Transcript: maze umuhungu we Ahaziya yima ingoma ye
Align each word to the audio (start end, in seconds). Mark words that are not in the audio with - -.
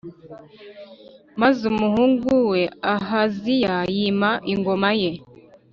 maze 1.41 1.61
umuhungu 1.73 2.31
we 2.51 2.61
Ahaziya 2.95 3.75
yima 3.95 4.31
ingoma 4.53 4.89
ye 5.01 5.11